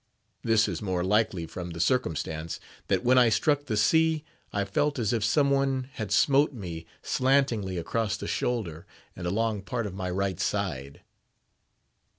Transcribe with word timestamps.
This 0.43 0.67
is 0.67 0.81
more 0.81 1.03
likely, 1.03 1.45
from 1.45 1.69
the 1.69 1.79
circumstance, 1.79 2.59
that 2.87 3.03
when 3.03 3.19
I 3.19 3.29
struck 3.29 3.65
the 3.65 3.77
sea, 3.77 4.23
I 4.51 4.65
felt 4.65 4.97
as 4.97 5.13
if 5.13 5.23
some 5.23 5.51
one 5.51 5.89
had 5.93 6.11
smote 6.11 6.53
me 6.53 6.87
slantingly 7.03 7.77
across 7.77 8.17
the 8.17 8.25
shoulder 8.25 8.87
and 9.15 9.27
along 9.27 9.61
part 9.61 9.85
of 9.85 9.93
my 9.93 10.09
right 10.09 10.39
side. 10.39 11.01